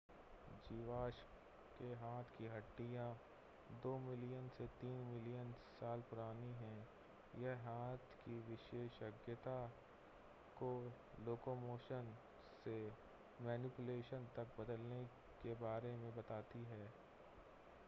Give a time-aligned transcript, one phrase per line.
[0.61, 1.35] जीवाश्म
[1.71, 3.03] के हाथ की हड्डियां
[3.81, 9.57] दो मिलियन से तीन मिलियन साल पुरानी हैं यह हाथ की विशेषज्ञता
[10.57, 10.71] को
[11.19, 12.09] लोकोमोशन
[12.65, 12.75] से
[13.39, 15.03] मैनिपुलेशन तक बदलने
[15.43, 16.87] के बारे में बताती हैं